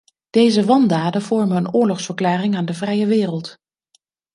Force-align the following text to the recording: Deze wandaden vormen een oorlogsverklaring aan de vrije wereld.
Deze 0.29 0.65
wandaden 0.65 1.21
vormen 1.21 1.57
een 1.57 1.73
oorlogsverklaring 1.73 2.55
aan 2.55 2.65
de 2.65 2.73
vrije 2.73 3.05
wereld. 3.05 3.55